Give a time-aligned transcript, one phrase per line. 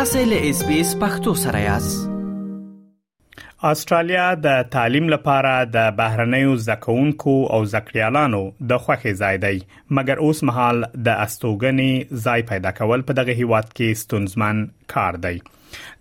[0.00, 7.32] تاسو له اس بي اس پختو سره یاست استرالیا د تعلیم لپاره د بهرنیو زکونکو
[7.56, 8.40] او زکړیالانو
[8.72, 9.56] د خوخي ځای دی
[9.98, 10.78] مګر اوس مهال
[11.08, 14.58] د استوګنې ځای پیدا کول په دغه هیواد کې ستونزمن
[14.94, 15.36] کار دی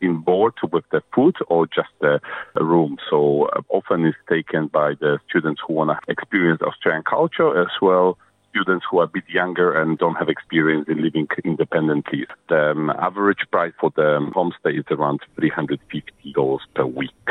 [0.00, 2.20] in board with the food or just the
[2.54, 2.96] room.
[3.10, 7.68] So uh, often it's taken by the students who want to experience Australian culture as
[7.82, 8.18] well
[8.50, 12.26] students who are a bit younger and don't have experience in living independently.
[12.48, 17.26] The um, average price for the homestay is around $350 per week.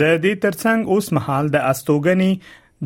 [0.00, 1.48] The دې ترڅنګ اوس مهال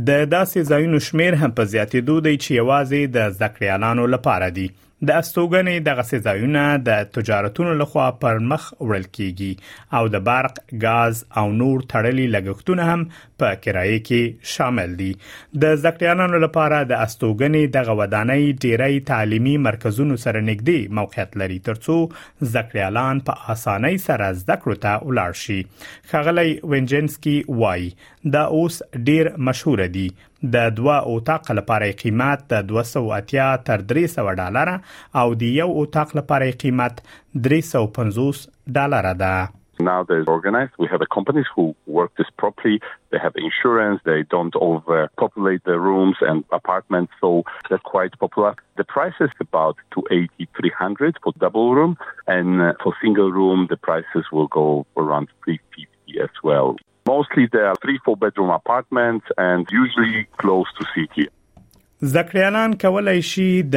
[0.09, 4.69] د داسې ځایونو شمیر هم په زیاتېدو دی چې یوازې د ذکریالانو لپاره دي
[5.09, 10.59] د استوګنې د غسې ځایونه د تجارتونو لخوا پر مخ وړل کیږي او د برق
[10.83, 15.09] غاز او نور تړلي لګښتونه هم په کرایې کې شامل دي
[15.63, 21.99] د زکټیانانو لپاره د استوګنې د غوډانۍ ډیری تعلیمي مرکزونو سره نږدې موقعیت لري ترڅو
[22.59, 25.61] زکټیالان په اسانۍ سره زده کړو ته ولاړ شي
[26.13, 27.91] خغلی وینجنسکی وای
[28.37, 30.09] دا اوس ډیر مشهور دي
[30.43, 34.69] د دوه اوتاق لپاره قیمت د 280 تر 300 ډالر
[35.23, 35.71] او د یو
[36.21, 37.01] لپاره قیمت
[37.49, 39.49] 350 ډالر ده
[39.95, 40.73] Now they're organized.
[40.85, 41.63] We have the companies who
[41.99, 42.75] work this properly.
[43.13, 43.99] They have insurance.
[44.11, 47.31] They don't overpopulate the rooms and apartments, so
[47.69, 48.51] they're quite popular.
[48.81, 51.97] The price is about 280, 300 for double room,
[52.37, 54.67] and uh, for single room, the prices will go
[55.05, 56.69] around 350 as well.
[57.11, 61.27] Mostly they are three, four bedroom apartments and usually close to city.
[62.03, 63.77] زکریانان کولای شي د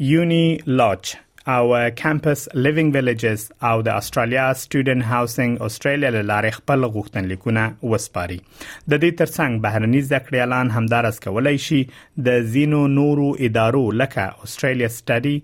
[0.00, 1.23] یونی lodge.
[1.46, 9.02] او کمپس لیوینګ ویلجز او د استرالیا سټوډنټ هاوسنګ استرالیا لپاره خپل غوښتنلیکونه وسپاري د
[9.02, 11.80] دې ترڅنګ بهرنی ځکړیالان همدارس کولای شي
[12.28, 15.34] د زینو نورو ادارو لکه استرالیا سټډي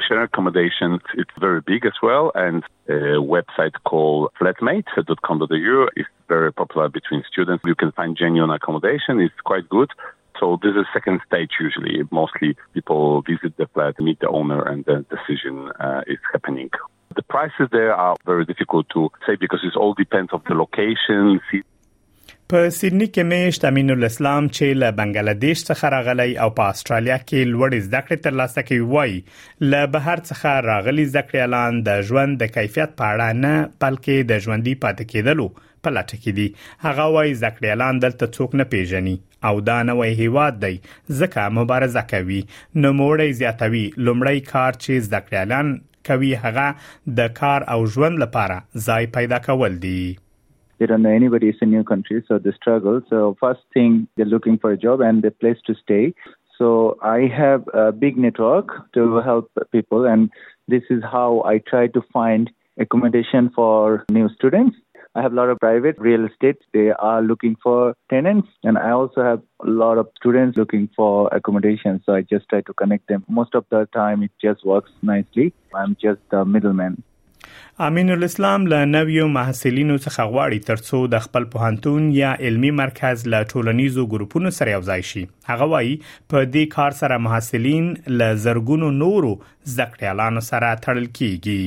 [0.08, 3.00] Share accommodations, it's very big as well, and a
[3.32, 7.68] website called flatmate.com.au is very popular between students.
[7.72, 9.96] You can find genuine accommodation, it's quite good.
[10.40, 12.04] So this is second stage usually.
[12.12, 16.70] Mostly people visit the flat, meet the owner, and the decision uh, is happening.
[17.16, 21.38] The prices there are very difficult to say because it all depends of the location.
[22.52, 27.50] په سیدنی کې مېشت امین الاسلام چې له بنگلاديش څخه راغلی او په استرالیا کې
[27.50, 32.40] لوړ زده کړې ترلاسه کوي وای له بهر څخه راغلي زده کړې اعلان د ژوند
[32.44, 36.52] د کیفیت په اړه نه بلکې د ژوندۍ پاتې کېدلو په لټه کې دي
[36.90, 39.16] هغه وای زده کړې اعلان دلته څوک نه پیژني
[39.48, 40.74] او دا نوې هیواد دی
[41.22, 42.40] ځکه مبارزه کوي
[42.86, 45.74] نو موړی زیاتوي لمړی کار چې ذکرالان
[46.12, 46.66] کوي هغه
[47.20, 48.58] د کار او ژوند لپاره
[48.88, 49.98] ځای پیدا کول دي
[50.82, 51.48] they don't know anybody.
[51.52, 52.98] It's a new country, so they struggle.
[53.14, 55.98] So first thing, they're looking for a job and a place to stay.
[56.58, 56.68] So
[57.12, 60.30] I have a big network to help people, and
[60.76, 62.52] this is how I try to find
[62.86, 63.80] accommodation for
[64.20, 64.78] new students.
[65.18, 66.58] I have a lot of private real estate.
[66.76, 67.78] They are looking for
[68.14, 71.94] tenants, and I also have a lot of students looking for accommodation.
[72.06, 73.24] So I just try to connect them.
[73.40, 75.48] Most of the time, it just works nicely.
[75.84, 76.96] I'm just the middleman.
[77.80, 83.42] امین الاسلام له نویو محصلینو څخه غواړي ترڅو د خپل پوهنتون یا علمی مرکز له
[83.54, 85.24] ټولنیزو ګروپونو سره یوځای شي
[85.54, 89.34] هغه وایي په دې کار سره محصلین له زرګونو نورو
[89.80, 91.62] زکړیالانو سره تړل کیږي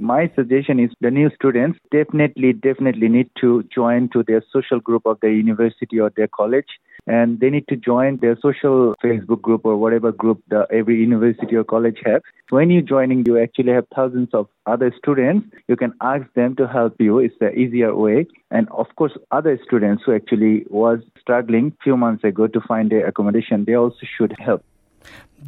[0.00, 5.02] My suggestion is the new students definitely, definitely need to join to their social group
[5.04, 6.66] of their university or their college.
[7.06, 11.54] And they need to join their social Facebook group or whatever group the, every university
[11.56, 12.22] or college have.
[12.50, 15.48] When you're joining, you actually have thousands of other students.
[15.68, 17.18] You can ask them to help you.
[17.18, 18.26] It's the easier way.
[18.50, 23.06] And of course, other students who actually was struggling few months ago to find their
[23.06, 24.64] accommodation, they also should help.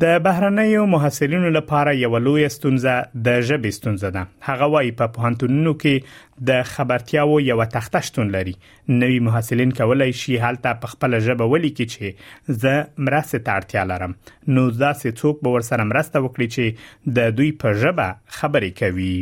[0.03, 2.95] د بهرنیو محصلینو لپاره یو لوی ستونزه
[3.27, 8.55] د ژبې ستونزه ده هغه وايي په پوهنتونونو کې د خبرتیاو یو تختشتون لري
[9.03, 12.73] نوی محصلین کولای شي هلته په خپل ژبه ولیکي چې زه
[13.11, 14.17] مرسته ته اړتیا لرم
[14.57, 18.09] نو ځاسې څوک به ورسره مرسته وکړي چې د دوی په ژبه
[18.41, 19.15] خبرې کوي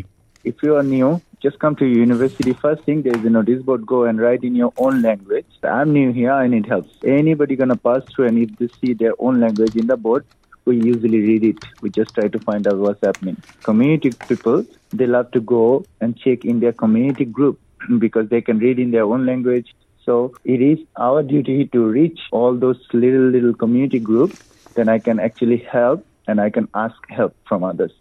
[0.50, 1.08] If you are new,
[1.46, 2.52] just come to university.
[2.62, 3.82] First thing, there is a notice board.
[3.90, 5.58] Go and write in your own language.
[5.74, 6.94] I'm new here and it helps.
[7.18, 10.26] Anybody gonna pass through and if they see their own language in the board,
[10.64, 11.56] we usually read it.
[11.80, 13.36] We just try to find out what's happening.
[13.62, 17.60] Community people, they love to go and check in their community group
[17.98, 19.74] because they can read in their own language.
[20.04, 24.42] So it is our duty to reach all those little, little community groups.
[24.74, 27.92] Then I can actually help and I can ask help from others.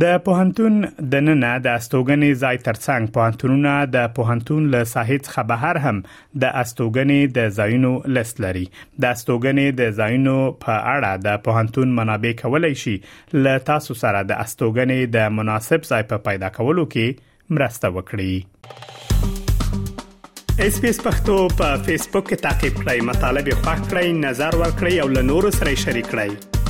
[0.00, 0.76] د پوهنتون
[1.12, 5.98] د نننه د استوګنې ځای ترڅنګ پوهنتونونه د پوهنتون له ساحې څخه بهر هم
[6.44, 12.32] د استوګنې د ځایونو لست لري د استوګنې د ځایونو په اړه د پوهنتون منابع
[12.40, 12.94] کولای شي
[13.42, 20.80] ل تاسو سره د استوګنې د مناسب ځای په پیدا کولو کې مرسته وکړي اس
[20.86, 24.74] پی اس پختو په فیسبوک کې تا کې پلی مطلب یو فاک کړئ نظر ور
[24.82, 26.60] کړئ او له نورو سره شریک کړئ